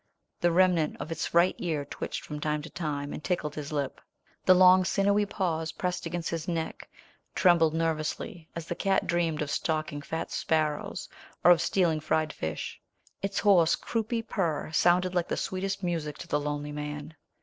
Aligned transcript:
The 0.39 0.51
remnant 0.51 0.97
of 0.99 1.11
its 1.11 1.31
right 1.31 1.53
ear 1.59 1.85
twitched 1.85 2.25
from 2.25 2.39
time 2.39 2.63
to 2.63 2.71
time 2.71 3.13
and 3.13 3.23
tickled 3.23 3.53
his 3.53 3.71
lip. 3.71 4.01
The 4.43 4.55
long 4.55 4.83
sinewy 4.83 5.27
paws 5.27 5.71
pressed 5.73 6.07
against 6.07 6.31
his 6.31 6.47
neck 6.47 6.89
trembled 7.35 7.75
nervously, 7.75 8.49
as 8.55 8.65
the 8.65 8.73
cat 8.73 9.05
dreamed 9.05 9.43
of 9.43 9.51
stalking 9.51 10.01
fat 10.01 10.31
sparrows, 10.31 11.07
or 11.43 11.51
of 11.51 11.61
stealing 11.61 11.99
fried 11.99 12.33
fish. 12.33 12.81
Its 13.21 13.37
hoarse 13.41 13.75
croupy 13.75 14.23
purr 14.23 14.71
sounded 14.71 15.13
like 15.13 15.27
the 15.27 15.37
sweetest 15.37 15.83
music 15.83 16.17
to 16.17 16.27
the 16.27 16.39
lonely 16.39 16.71
man. 16.71 17.15